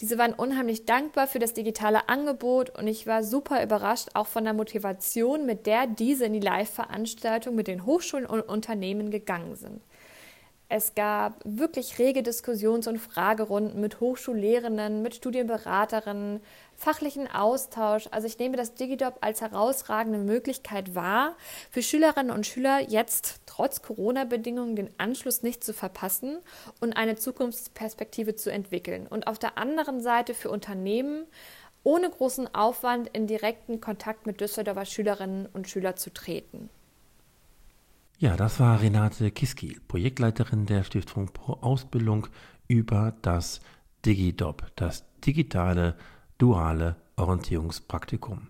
Diese 0.00 0.16
waren 0.16 0.32
unheimlich 0.32 0.86
dankbar 0.86 1.26
für 1.26 1.40
das 1.40 1.54
digitale 1.54 2.08
Angebot 2.08 2.70
und 2.78 2.86
ich 2.86 3.08
war 3.08 3.24
super 3.24 3.62
überrascht 3.64 4.10
auch 4.14 4.28
von 4.28 4.44
der 4.44 4.54
Motivation, 4.54 5.44
mit 5.44 5.66
der 5.66 5.88
diese 5.88 6.26
in 6.26 6.34
die 6.34 6.40
Live-Veranstaltung 6.40 7.56
mit 7.56 7.66
den 7.66 7.84
Hochschulen 7.84 8.24
und 8.24 8.42
Unternehmen 8.42 9.10
gegangen 9.10 9.56
sind. 9.56 9.82
Es 10.70 10.94
gab 10.94 11.40
wirklich 11.46 11.98
rege 11.98 12.22
Diskussions- 12.22 12.88
und 12.88 12.98
Fragerunden 12.98 13.80
mit 13.80 14.00
Hochschullehrenden, 14.00 15.00
mit 15.00 15.14
Studienberaterinnen, 15.14 16.42
fachlichen 16.76 17.26
Austausch. 17.26 18.06
Also 18.10 18.26
ich 18.26 18.38
nehme 18.38 18.58
das 18.58 18.74
Digidop 18.74 19.16
als 19.22 19.40
herausragende 19.40 20.18
Möglichkeit 20.18 20.94
wahr, 20.94 21.36
für 21.70 21.80
Schülerinnen 21.82 22.30
und 22.30 22.46
Schüler 22.46 22.80
jetzt 22.80 23.40
trotz 23.46 23.80
Corona-Bedingungen 23.80 24.76
den 24.76 24.90
Anschluss 24.98 25.42
nicht 25.42 25.64
zu 25.64 25.72
verpassen 25.72 26.36
und 26.80 26.92
eine 26.92 27.16
Zukunftsperspektive 27.16 28.36
zu 28.36 28.52
entwickeln. 28.52 29.06
Und 29.06 29.26
auf 29.26 29.38
der 29.38 29.56
anderen 29.56 30.02
Seite 30.02 30.34
für 30.34 30.50
Unternehmen 30.50 31.24
ohne 31.82 32.10
großen 32.10 32.54
Aufwand 32.54 33.08
in 33.14 33.26
direkten 33.26 33.80
Kontakt 33.80 34.26
mit 34.26 34.42
Düsseldorfer 34.42 34.84
Schülerinnen 34.84 35.46
und 35.46 35.66
Schülern 35.66 35.96
zu 35.96 36.12
treten. 36.12 36.68
Ja, 38.20 38.36
das 38.36 38.58
war 38.58 38.80
Renate 38.80 39.30
Kiski, 39.30 39.78
Projektleiterin 39.86 40.66
der 40.66 40.82
Stiftung 40.82 41.32
Pro 41.32 41.52
Ausbildung 41.52 42.26
über 42.66 43.14
das 43.22 43.60
DigiDop, 44.04 44.72
das 44.74 45.04
digitale 45.24 45.94
duale 46.36 46.96
Orientierungspraktikum. 47.14 48.48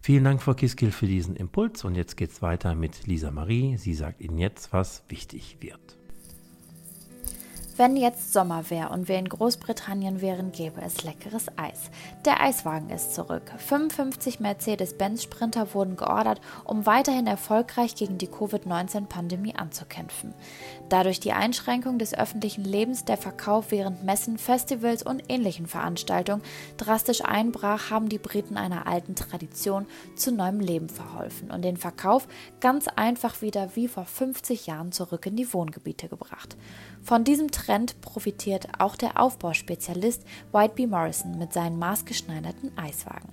Vielen 0.00 0.24
Dank, 0.24 0.42
Frau 0.42 0.54
Kiskil, 0.54 0.90
für 0.90 1.06
diesen 1.06 1.36
Impuls. 1.36 1.84
Und 1.84 1.94
jetzt 1.94 2.16
geht's 2.16 2.40
weiter 2.40 2.74
mit 2.74 3.06
Lisa 3.06 3.30
Marie. 3.30 3.76
Sie 3.76 3.94
sagt 3.94 4.20
Ihnen 4.20 4.38
jetzt, 4.38 4.72
was 4.72 5.02
wichtig 5.08 5.58
wird. 5.60 5.97
Wenn 7.78 7.96
jetzt 7.96 8.32
Sommer 8.32 8.70
wäre 8.70 8.88
und 8.88 9.06
wir 9.06 9.20
in 9.20 9.28
Großbritannien 9.28 10.20
wären, 10.20 10.50
gäbe 10.50 10.82
es 10.82 11.04
leckeres 11.04 11.46
Eis. 11.56 11.92
Der 12.24 12.42
Eiswagen 12.42 12.90
ist 12.90 13.14
zurück. 13.14 13.52
55 13.56 14.40
Mercedes-Benz 14.40 15.22
Sprinter 15.22 15.72
wurden 15.74 15.94
geordert, 15.94 16.40
um 16.64 16.86
weiterhin 16.86 17.28
erfolgreich 17.28 17.94
gegen 17.94 18.18
die 18.18 18.26
Covid-19-Pandemie 18.26 19.54
anzukämpfen. 19.54 20.34
Da 20.88 21.04
durch 21.04 21.20
die 21.20 21.30
Einschränkung 21.30 22.00
des 22.00 22.18
öffentlichen 22.18 22.64
Lebens 22.64 23.04
der 23.04 23.16
Verkauf 23.16 23.70
während 23.70 24.02
Messen, 24.02 24.38
Festivals 24.38 25.04
und 25.04 25.22
ähnlichen 25.28 25.68
Veranstaltungen 25.68 26.42
drastisch 26.78 27.24
einbrach, 27.24 27.90
haben 27.90 28.08
die 28.08 28.18
Briten 28.18 28.56
einer 28.56 28.88
alten 28.88 29.14
Tradition 29.14 29.86
zu 30.16 30.32
neuem 30.32 30.58
Leben 30.58 30.88
verholfen 30.88 31.52
und 31.52 31.62
den 31.62 31.76
Verkauf 31.76 32.26
ganz 32.58 32.88
einfach 32.88 33.40
wieder 33.40 33.76
wie 33.76 33.86
vor 33.86 34.04
50 34.04 34.66
Jahren 34.66 34.90
zurück 34.90 35.26
in 35.26 35.36
die 35.36 35.52
Wohngebiete 35.54 36.08
gebracht. 36.08 36.56
Von 37.02 37.24
diesem 37.24 37.50
Trend 37.50 38.00
profitiert 38.00 38.68
auch 38.78 38.96
der 38.96 39.20
Aufbauspezialist 39.20 40.24
White 40.52 40.74
B. 40.74 40.86
Morrison 40.86 41.38
mit 41.38 41.52
seinen 41.52 41.78
maßgeschneiderten 41.78 42.76
Eiswagen. 42.76 43.28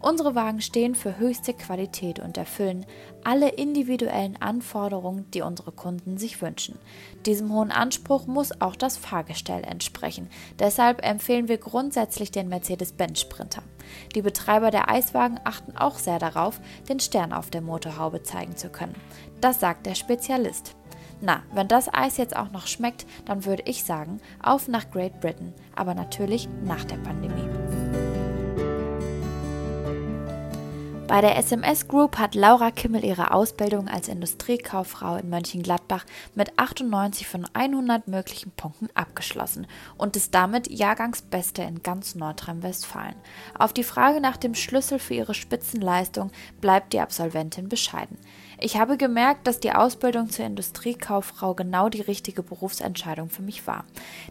Unsere 0.00 0.34
Wagen 0.34 0.62
stehen 0.62 0.94
für 0.94 1.18
höchste 1.18 1.52
Qualität 1.52 2.20
und 2.20 2.38
erfüllen 2.38 2.86
alle 3.22 3.50
individuellen 3.50 4.40
Anforderungen, 4.40 5.30
die 5.32 5.42
unsere 5.42 5.72
Kunden 5.72 6.16
sich 6.16 6.40
wünschen. 6.40 6.78
Diesem 7.26 7.52
hohen 7.52 7.70
Anspruch 7.70 8.26
muss 8.26 8.62
auch 8.62 8.76
das 8.76 8.96
Fahrgestell 8.96 9.62
entsprechen. 9.62 10.30
Deshalb 10.58 11.04
empfehlen 11.04 11.48
wir 11.48 11.58
grundsätzlich 11.58 12.30
den 12.30 12.48
Mercedes-Benz 12.48 13.20
Sprinter. 13.20 13.62
Die 14.14 14.22
Betreiber 14.22 14.70
der 14.70 14.88
Eiswagen 14.88 15.38
achten 15.44 15.76
auch 15.76 15.98
sehr 15.98 16.18
darauf, 16.18 16.60
den 16.88 16.98
Stern 16.98 17.34
auf 17.34 17.50
der 17.50 17.60
Motorhaube 17.60 18.22
zeigen 18.22 18.56
zu 18.56 18.70
können. 18.70 18.94
Das 19.42 19.60
sagt 19.60 19.84
der 19.84 19.94
Spezialist. 19.94 20.76
Na, 21.20 21.42
wenn 21.52 21.68
das 21.68 21.92
Eis 21.92 22.16
jetzt 22.16 22.36
auch 22.36 22.50
noch 22.50 22.66
schmeckt, 22.66 23.06
dann 23.26 23.44
würde 23.44 23.64
ich 23.66 23.84
sagen, 23.84 24.20
auf 24.42 24.68
nach 24.68 24.90
Great 24.90 25.20
Britain, 25.20 25.52
aber 25.74 25.94
natürlich 25.94 26.48
nach 26.64 26.84
der 26.84 26.96
Pandemie. 26.96 27.48
Bei 31.10 31.20
der 31.20 31.36
SMS 31.36 31.88
Group 31.88 32.18
hat 32.18 32.36
Laura 32.36 32.70
Kimmel 32.70 33.04
ihre 33.04 33.34
Ausbildung 33.34 33.88
als 33.88 34.06
Industriekauffrau 34.06 35.16
in 35.16 35.28
Mönchengladbach 35.28 36.06
mit 36.36 36.56
98 36.56 37.26
von 37.26 37.48
100 37.52 38.06
möglichen 38.06 38.52
Punkten 38.52 38.88
abgeschlossen 38.94 39.66
und 39.98 40.14
ist 40.14 40.36
damit 40.36 40.70
Jahrgangsbeste 40.70 41.62
in 41.62 41.82
ganz 41.82 42.14
Nordrhein-Westfalen. 42.14 43.16
Auf 43.58 43.72
die 43.72 43.82
Frage 43.82 44.20
nach 44.20 44.36
dem 44.36 44.54
Schlüssel 44.54 45.00
für 45.00 45.14
ihre 45.14 45.34
Spitzenleistung 45.34 46.30
bleibt 46.60 46.92
die 46.92 47.00
Absolventin 47.00 47.68
bescheiden. 47.68 48.16
Ich 48.62 48.76
habe 48.76 48.98
gemerkt, 48.98 49.46
dass 49.46 49.58
die 49.58 49.72
Ausbildung 49.72 50.28
zur 50.28 50.44
Industriekauffrau 50.44 51.54
genau 51.54 51.88
die 51.88 52.02
richtige 52.02 52.42
Berufsentscheidung 52.42 53.30
für 53.30 53.40
mich 53.40 53.66
war. 53.66 53.84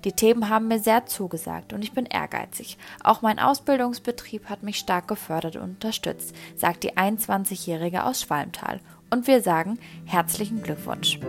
Die 0.03 0.11
Themen 0.11 0.49
haben 0.49 0.67
mir 0.67 0.79
sehr 0.79 1.07
zugesagt 1.07 1.73
und 1.73 1.83
ich 1.83 1.93
bin 1.93 2.05
ehrgeizig. 2.05 2.77
Auch 3.03 3.23
mein 3.23 3.39
Ausbildungsbetrieb 3.39 4.47
hat 4.47 4.61
mich 4.61 4.77
stark 4.77 5.07
gefördert 5.07 5.55
und 5.55 5.63
unterstützt, 5.63 6.35
sagt 6.55 6.83
die 6.83 6.93
21-Jährige 6.93 8.03
aus 8.03 8.21
Schwalmtal. 8.21 8.79
Und 9.09 9.25
wir 9.25 9.41
sagen 9.41 9.79
herzlichen 10.05 10.61
Glückwunsch. 10.61 11.19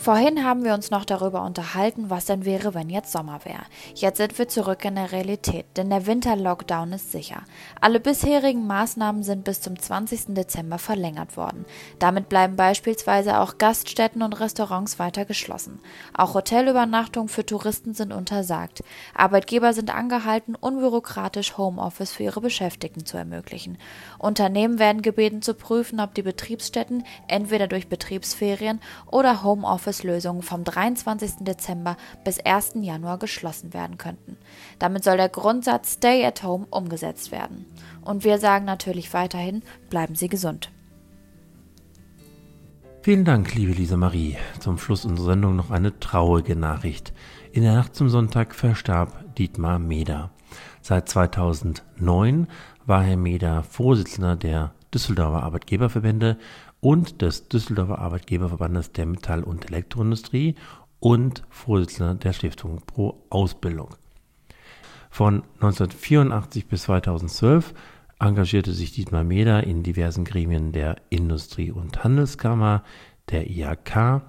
Vorhin 0.00 0.46
haben 0.46 0.64
wir 0.64 0.72
uns 0.72 0.90
noch 0.90 1.04
darüber 1.04 1.42
unterhalten, 1.42 2.08
was 2.08 2.24
denn 2.24 2.46
wäre, 2.46 2.72
wenn 2.72 2.88
jetzt 2.88 3.12
Sommer 3.12 3.40
wäre. 3.44 3.66
Jetzt 3.94 4.16
sind 4.16 4.38
wir 4.38 4.48
zurück 4.48 4.82
in 4.86 4.94
der 4.94 5.12
Realität, 5.12 5.66
denn 5.76 5.90
der 5.90 6.06
Winterlockdown 6.06 6.94
ist 6.94 7.12
sicher. 7.12 7.42
Alle 7.82 8.00
bisherigen 8.00 8.66
Maßnahmen 8.66 9.22
sind 9.22 9.44
bis 9.44 9.60
zum 9.60 9.78
20. 9.78 10.28
Dezember 10.28 10.78
verlängert 10.78 11.36
worden. 11.36 11.66
Damit 11.98 12.30
bleiben 12.30 12.56
beispielsweise 12.56 13.40
auch 13.40 13.58
Gaststätten 13.58 14.22
und 14.22 14.40
Restaurants 14.40 14.98
weiter 14.98 15.26
geschlossen. 15.26 15.80
Auch 16.14 16.32
Hotelübernachtungen 16.32 17.28
für 17.28 17.44
Touristen 17.44 17.92
sind 17.92 18.14
untersagt. 18.14 18.82
Arbeitgeber 19.14 19.74
sind 19.74 19.94
angehalten, 19.94 20.54
unbürokratisch 20.54 21.58
Homeoffice 21.58 22.12
für 22.12 22.22
ihre 22.22 22.40
Beschäftigten 22.40 23.04
zu 23.04 23.18
ermöglichen. 23.18 23.76
Unternehmen 24.18 24.78
werden 24.78 25.02
gebeten 25.02 25.42
zu 25.42 25.52
prüfen, 25.52 26.00
ob 26.00 26.14
die 26.14 26.22
Betriebsstätten 26.22 27.04
entweder 27.28 27.66
durch 27.66 27.88
Betriebsferien 27.88 28.80
oder 29.10 29.42
Homeoffice 29.42 29.89
Homeoffice-Lösungen 29.90 30.42
vom 30.42 30.64
23. 30.64 31.32
Dezember 31.40 31.96
bis 32.24 32.38
1. 32.38 32.74
Januar 32.80 33.18
geschlossen 33.18 33.74
werden 33.74 33.98
könnten. 33.98 34.36
Damit 34.78 35.04
soll 35.04 35.16
der 35.16 35.28
Grundsatz 35.28 35.94
Stay 35.94 36.24
at 36.24 36.42
Home 36.42 36.66
umgesetzt 36.70 37.32
werden. 37.32 37.66
Und 38.02 38.24
wir 38.24 38.38
sagen 38.38 38.64
natürlich 38.64 39.12
weiterhin, 39.12 39.62
bleiben 39.88 40.14
Sie 40.14 40.28
gesund. 40.28 40.70
Vielen 43.02 43.24
Dank, 43.24 43.54
liebe 43.54 43.72
Lisa 43.72 43.96
Marie. 43.96 44.36
Zum 44.60 44.78
Schluss 44.78 45.04
unserer 45.04 45.30
Sendung 45.30 45.56
noch 45.56 45.70
eine 45.70 45.98
traurige 45.98 46.54
Nachricht. 46.54 47.12
In 47.52 47.62
der 47.62 47.74
Nacht 47.74 47.96
zum 47.96 48.10
Sonntag 48.10 48.54
verstarb 48.54 49.34
Dietmar 49.36 49.78
Meder. 49.78 50.30
Seit 50.82 51.08
2009 51.08 52.46
war 52.86 53.02
Herr 53.02 53.16
Meder 53.16 53.62
Vorsitzender 53.62 54.36
der 54.36 54.72
Düsseldorfer 54.92 55.42
Arbeitgeberverbände 55.42 56.36
und 56.80 57.22
des 57.22 57.48
Düsseldorfer 57.48 57.98
Arbeitgeberverbandes 57.98 58.92
der 58.92 59.06
Metall- 59.06 59.44
und 59.44 59.70
Elektroindustrie 59.70 60.54
und 60.98 61.42
Vorsitzender 61.48 62.14
der 62.14 62.32
Stiftung 62.32 62.82
Pro 62.86 63.22
Ausbildung. 63.30 63.88
Von 65.10 65.42
1984 65.60 66.66
bis 66.66 66.82
2012 66.82 67.74
engagierte 68.18 68.72
sich 68.72 68.92
Dietmar 68.92 69.24
Meder 69.24 69.64
in 69.64 69.82
diversen 69.82 70.24
Gremien 70.24 70.72
der 70.72 70.96
Industrie- 71.08 71.72
und 71.72 72.04
Handelskammer, 72.04 72.84
der 73.30 73.50
IHK 73.50 74.22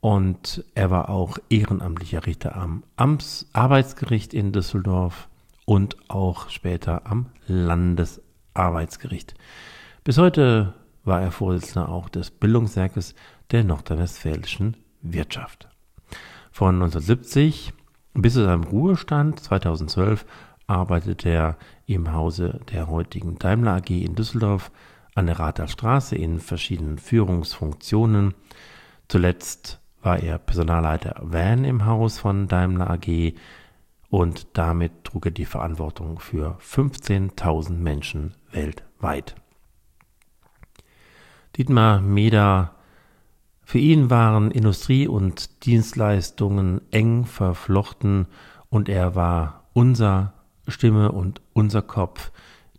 und 0.00 0.64
er 0.74 0.90
war 0.90 1.08
auch 1.08 1.38
ehrenamtlicher 1.50 2.26
Richter 2.26 2.54
am 2.56 2.84
Amtsarbeitsgericht 2.96 4.34
in 4.34 4.52
Düsseldorf 4.52 5.28
und 5.64 5.96
auch 6.08 6.48
später 6.48 7.06
am 7.06 7.26
Landesarbeitsgericht. 7.46 9.34
Bis 10.04 10.18
heute 10.18 10.74
war 11.06 11.22
er 11.22 11.30
Vorsitzender 11.30 11.88
auch 11.88 12.08
des 12.08 12.30
Bildungswerkes 12.30 13.14
der 13.50 13.64
nordrhein-westfälischen 13.64 14.76
Wirtschaft. 15.02 15.68
Von 16.50 16.76
1970 16.76 17.72
bis 18.14 18.34
zu 18.34 18.44
seinem 18.44 18.64
Ruhestand 18.64 19.40
2012 19.40 20.26
arbeitete 20.66 21.28
er 21.28 21.56
im 21.86 22.12
Hause 22.12 22.60
der 22.72 22.88
heutigen 22.88 23.38
Daimler 23.38 23.76
AG 23.76 23.90
in 23.90 24.14
Düsseldorf 24.14 24.72
an 25.14 25.26
der 25.26 25.38
Rather 25.38 25.68
Straße 25.68 26.16
in 26.16 26.40
verschiedenen 26.40 26.98
Führungsfunktionen. 26.98 28.34
Zuletzt 29.08 29.80
war 30.02 30.18
er 30.18 30.38
Personalleiter 30.38 31.16
Van 31.22 31.64
im 31.64 31.86
Haus 31.86 32.18
von 32.18 32.48
Daimler 32.48 32.90
AG 32.90 33.34
und 34.08 34.46
damit 34.54 35.04
trug 35.04 35.26
er 35.26 35.32
die 35.32 35.44
Verantwortung 35.44 36.18
für 36.20 36.58
15.000 36.60 37.72
Menschen 37.72 38.34
weltweit. 38.50 39.36
Dietmar 41.56 42.00
Meder 42.02 42.72
für 43.62 43.78
ihn 43.78 44.10
waren 44.10 44.50
Industrie 44.50 45.08
und 45.08 45.64
Dienstleistungen 45.64 46.82
eng 46.90 47.24
verflochten 47.24 48.26
und 48.68 48.88
er 48.88 49.14
war 49.14 49.64
unser 49.72 50.34
Stimme 50.68 51.12
und 51.12 51.40
unser 51.54 51.82
Kopf 51.82 52.30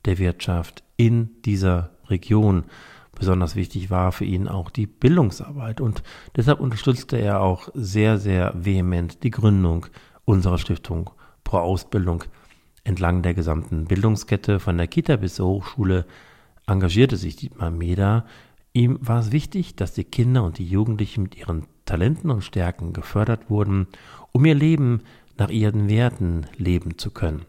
der 0.06 0.20
Wirtschaft 0.20 0.84
in 0.96 1.30
dieser 1.44 1.90
Region. 2.08 2.66
Besonders 3.16 3.56
wichtig 3.56 3.90
war 3.90 4.12
für 4.12 4.26
ihn 4.26 4.48
auch 4.48 4.70
die 4.70 4.86
Bildungsarbeit 4.86 5.82
und 5.82 6.04
deshalb 6.36 6.60
unterstützte 6.60 7.18
er 7.18 7.42
auch 7.42 7.70
sehr, 7.74 8.20
sehr 8.20 8.54
vehement 8.56 9.24
die 9.24 9.32
Gründung 9.32 9.88
unserer 10.24 10.60
Stiftung 10.60 11.10
Pro 11.44 11.58
Ausbildung 11.58 12.26
entlang 12.84 13.24
der 13.24 13.34
gesamten 13.34 13.86
Bildungskette 13.86 14.60
von 14.60 14.78
der 14.78 14.88
Kita 14.88 15.16
bis 15.16 15.36
zur 15.36 15.48
Hochschule 15.48 16.06
engagierte 16.68 17.18
sich 17.18 17.38
Dietmar 17.38 17.72
Meder 17.72 18.26
Ihm 18.78 19.00
war 19.02 19.22
es 19.22 19.32
wichtig, 19.32 19.76
dass 19.76 19.96
die 19.96 20.04
Kinder 20.04 20.44
und 20.44 20.60
die 20.60 20.68
Jugendlichen 20.68 21.24
mit 21.24 21.36
ihren 21.36 21.66
Talenten 21.86 22.30
und 22.30 22.44
Stärken 22.44 22.94
gefördert 22.94 23.50
wurden, 23.50 23.88
um 24.34 24.46
ihr 24.46 24.54
Leben 24.54 25.02
nach 25.36 25.50
ihren 25.50 25.90
Werten 25.90 26.46
leben 26.58 27.00
zu 27.00 27.10
können. 27.10 27.46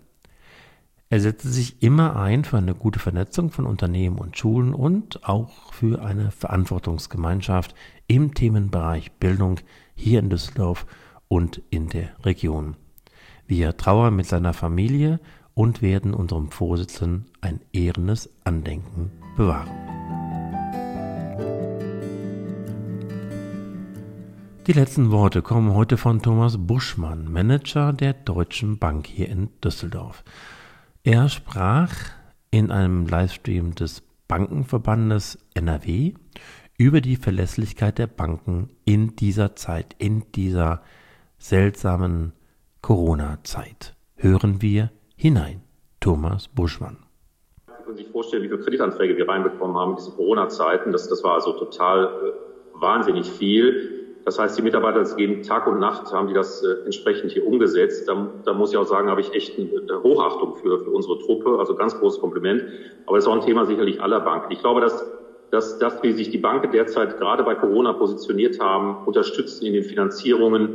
Er 1.10 1.20
setzte 1.20 1.50
sich 1.50 1.82
immer 1.82 2.16
ein 2.16 2.44
für 2.44 2.56
eine 2.56 2.74
gute 2.74 2.98
Vernetzung 2.98 3.50
von 3.50 3.66
Unternehmen 3.66 4.16
und 4.16 4.38
Schulen 4.38 4.72
und 4.72 5.28
auch 5.28 5.74
für 5.74 6.02
eine 6.02 6.30
Verantwortungsgemeinschaft 6.30 7.74
im 8.06 8.32
Themenbereich 8.32 9.12
Bildung 9.12 9.60
hier 9.94 10.20
in 10.20 10.30
Düsseldorf 10.30 10.86
und 11.28 11.60
in 11.68 11.90
der 11.90 12.08
Region. 12.24 12.74
Wir 13.46 13.76
trauern 13.76 14.16
mit 14.16 14.24
seiner 14.24 14.54
Familie 14.54 15.20
und 15.52 15.82
werden 15.82 16.14
unserem 16.14 16.50
Vorsitzenden 16.50 17.26
ein 17.42 17.60
ehrendes 17.74 18.30
Andenken 18.44 19.10
bewahren. 19.36 20.07
Die 24.68 24.74
letzten 24.74 25.10
Worte 25.10 25.40
kommen 25.40 25.74
heute 25.74 25.96
von 25.96 26.20
Thomas 26.20 26.58
Buschmann, 26.58 27.32
Manager 27.32 27.94
der 27.94 28.12
Deutschen 28.12 28.78
Bank 28.78 29.06
hier 29.06 29.26
in 29.26 29.48
Düsseldorf. 29.64 30.22
Er 31.02 31.30
sprach 31.30 31.90
in 32.50 32.70
einem 32.70 33.06
Livestream 33.06 33.74
des 33.74 34.02
Bankenverbandes 34.28 35.38
NRW 35.54 36.12
über 36.76 37.00
die 37.00 37.16
Verlässlichkeit 37.16 37.96
der 37.96 38.08
Banken 38.08 38.68
in 38.84 39.16
dieser 39.16 39.56
Zeit, 39.56 39.96
in 39.96 40.24
dieser 40.34 40.82
seltsamen 41.38 42.34
Corona-Zeit. 42.82 43.94
Hören 44.16 44.60
wir 44.60 44.90
hinein. 45.16 45.62
Thomas 45.98 46.46
Buschmann. 46.46 46.98
Können 47.86 47.96
sich 47.96 48.08
vorstellen, 48.08 48.42
wie 48.42 48.48
viele 48.48 48.60
Kreditanträge 48.60 49.16
wir 49.16 49.26
reinbekommen 49.26 49.78
haben 49.78 49.92
in 49.92 49.96
diesen 49.96 50.14
Corona-Zeiten. 50.14 50.92
Das, 50.92 51.08
das 51.08 51.24
war 51.24 51.36
also 51.36 51.52
total 51.52 52.04
äh, 52.04 52.80
wahnsinnig 52.82 53.30
viel. 53.30 53.97
Das 54.24 54.38
heißt, 54.38 54.58
die 54.58 54.62
Mitarbeiter 54.62 55.02
gehen 55.16 55.42
Tag 55.42 55.66
und 55.66 55.78
Nacht, 55.78 56.12
haben 56.12 56.28
die 56.28 56.34
das 56.34 56.62
äh, 56.62 56.84
entsprechend 56.84 57.32
hier 57.32 57.46
umgesetzt. 57.46 58.08
Da, 58.08 58.30
da 58.44 58.52
muss 58.52 58.72
ich 58.72 58.76
auch 58.76 58.84
sagen, 58.84 59.08
habe 59.08 59.20
ich 59.20 59.32
echt 59.32 59.58
eine 59.58 60.02
Hochachtung 60.02 60.54
für, 60.56 60.78
für 60.78 60.90
unsere 60.90 61.18
Truppe. 61.18 61.58
Also 61.58 61.74
ganz 61.74 61.98
großes 61.98 62.20
Kompliment. 62.20 62.62
Aber 63.06 63.16
das 63.16 63.24
ist 63.24 63.28
auch 63.28 63.34
ein 63.34 63.40
Thema 63.46 63.64
sicherlich 63.64 64.02
aller 64.02 64.20
Banken. 64.20 64.52
Ich 64.52 64.60
glaube, 64.60 64.80
dass, 64.80 65.02
dass 65.50 65.78
das, 65.78 66.02
wie 66.02 66.12
sich 66.12 66.28
die 66.28 66.38
Banken 66.38 66.70
derzeit 66.72 67.18
gerade 67.18 67.42
bei 67.42 67.54
Corona 67.54 67.94
positioniert 67.94 68.60
haben, 68.60 69.06
unterstützen 69.06 69.64
in 69.64 69.72
den 69.72 69.84
Finanzierungen, 69.84 70.68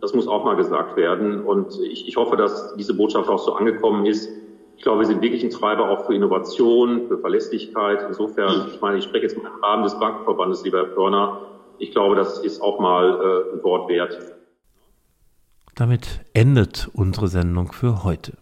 das 0.00 0.12
muss 0.12 0.28
auch 0.28 0.44
mal 0.44 0.56
gesagt 0.56 0.96
werden. 0.96 1.40
Und 1.40 1.78
ich, 1.78 2.06
ich 2.08 2.16
hoffe, 2.16 2.36
dass 2.36 2.74
diese 2.74 2.94
Botschaft 2.94 3.28
auch 3.28 3.38
so 3.38 3.52
angekommen 3.52 4.06
ist. 4.06 4.28
Ich 4.76 4.82
glaube, 4.82 5.00
wir 5.00 5.06
sind 5.06 5.22
wirklich 5.22 5.42
ein 5.42 5.50
Treiber 5.50 5.88
auch 5.88 6.06
für 6.06 6.14
Innovation, 6.14 7.06
für 7.08 7.18
Verlässlichkeit. 7.18 8.04
Insofern, 8.06 8.68
ich 8.68 8.80
meine, 8.80 8.98
ich 8.98 9.04
spreche 9.04 9.24
jetzt 9.24 9.36
mal 9.36 9.48
im 9.48 9.62
Rahmen 9.62 9.84
des 9.84 9.98
Bankenverbandes, 9.98 10.64
lieber 10.64 10.78
Herr 10.78 10.86
Körner, 10.86 11.40
ich 11.78 11.92
glaube, 11.92 12.16
das 12.16 12.38
ist 12.38 12.60
auch 12.60 12.80
mal 12.80 13.04
äh, 13.04 13.56
ein 13.56 13.62
Wort 13.62 13.88
wert. 13.88 14.18
Damit 15.74 16.20
endet 16.32 16.88
unsere 16.94 17.28
Sendung 17.28 17.72
für 17.72 18.02
heute. 18.02 18.32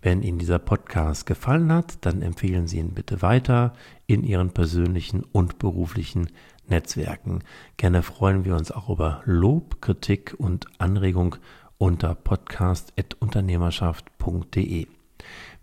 Wenn 0.00 0.22
Ihnen 0.22 0.38
dieser 0.38 0.58
Podcast 0.58 1.26
gefallen 1.26 1.70
hat, 1.72 2.04
dann 2.04 2.22
empfehlen 2.22 2.66
Sie 2.66 2.78
ihn 2.78 2.94
bitte 2.94 3.22
weiter 3.22 3.74
in 4.06 4.24
Ihren 4.24 4.50
persönlichen 4.50 5.22
und 5.22 5.58
beruflichen 5.58 6.28
Netzwerken. 6.66 7.44
Gerne 7.76 8.02
freuen 8.02 8.44
wir 8.44 8.56
uns 8.56 8.72
auch 8.72 8.88
über 8.88 9.22
Lob, 9.24 9.80
Kritik 9.80 10.34
und 10.38 10.66
Anregung 10.78 11.36
unter 11.78 12.14
podcast.unternehmerschaft.de. 12.14 14.86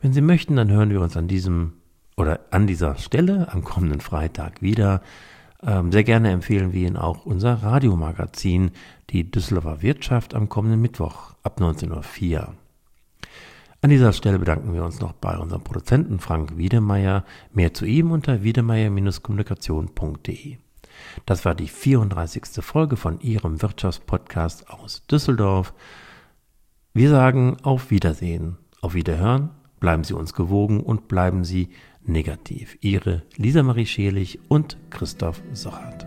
Wenn 0.01 0.13
Sie 0.13 0.21
möchten, 0.21 0.55
dann 0.55 0.71
hören 0.71 0.91
wir 0.91 1.01
uns 1.01 1.17
an 1.17 1.27
diesem 1.27 1.73
oder 2.15 2.39
an 2.51 2.67
dieser 2.67 2.95
Stelle 2.97 3.51
am 3.51 3.63
kommenden 3.63 4.01
Freitag 4.01 4.61
wieder. 4.61 5.01
Ähm, 5.61 5.91
sehr 5.91 6.03
gerne 6.03 6.31
empfehlen 6.31 6.73
wir 6.73 6.87
Ihnen 6.87 6.97
auch 6.97 7.25
unser 7.25 7.61
Radiomagazin, 7.61 8.71
die 9.09 9.29
Düsseldorfer 9.29 9.81
Wirtschaft, 9.81 10.33
am 10.33 10.49
kommenden 10.49 10.81
Mittwoch 10.81 11.35
ab 11.43 11.59
19.04 11.59 12.39
Uhr. 12.39 12.53
An 13.81 13.89
dieser 13.89 14.11
Stelle 14.11 14.39
bedanken 14.39 14.73
wir 14.73 14.83
uns 14.83 14.99
noch 14.99 15.13
bei 15.13 15.37
unserem 15.37 15.63
Produzenten 15.63 16.19
Frank 16.19 16.57
Wiedemeyer. 16.57 17.23
Mehr 17.53 17.73
zu 17.73 17.85
ihm 17.85 18.11
unter 18.11 18.43
wiedemeyer-kommunikation.de. 18.43 20.57
Das 21.25 21.45
war 21.45 21.55
die 21.55 21.69
34. 21.69 22.61
Folge 22.61 22.97
von 22.97 23.21
Ihrem 23.21 23.61
Wirtschaftspodcast 23.61 24.69
aus 24.69 25.07
Düsseldorf. 25.07 25.73
Wir 26.93 27.09
sagen 27.09 27.55
auf 27.63 27.89
Wiedersehen, 27.89 28.57
auf 28.81 28.95
Wiederhören, 28.95 29.51
bleiben 29.79 30.03
Sie 30.03 30.13
uns 30.13 30.33
gewogen 30.33 30.81
und 30.81 31.07
bleiben 31.07 31.45
Sie 31.45 31.69
negativ. 32.09 32.77
Ihre 32.81 33.23
Lisa 33.37 33.63
Marie 33.63 33.85
Schelig 33.85 34.39
und 34.49 34.77
Christoph 34.89 35.41
Sochert. 35.53 36.05